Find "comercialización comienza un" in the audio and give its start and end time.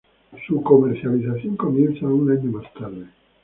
0.63-2.31